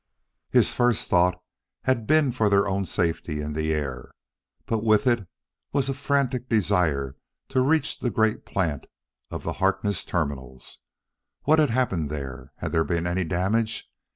[0.49, 1.39] His first thought
[1.83, 4.11] had been for their own safety in the air,
[4.65, 5.27] but with it
[5.73, 7.15] was a frantic desire
[7.49, 8.87] to reach the great plant
[9.29, 10.79] of the Harkness Terminals.
[11.43, 12.51] What had happened there?
[12.55, 13.91] Had there been any damage?